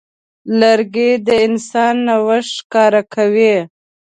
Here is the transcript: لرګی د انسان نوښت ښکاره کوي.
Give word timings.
لرګی 0.59 1.11
د 1.25 1.29
انسان 1.45 1.95
نوښت 2.07 2.49
ښکاره 2.55 3.01
کوي. 3.13 3.55